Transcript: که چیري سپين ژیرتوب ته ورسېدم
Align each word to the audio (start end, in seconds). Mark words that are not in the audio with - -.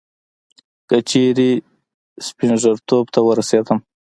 که 0.89 0.97
چیري 1.09 1.51
سپين 2.25 2.51
ژیرتوب 2.61 3.05
ته 3.13 3.19
ورسېدم 3.23 3.79